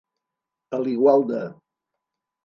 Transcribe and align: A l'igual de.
A 0.77 0.79
l'igual 0.85 1.25
de. 1.31 1.41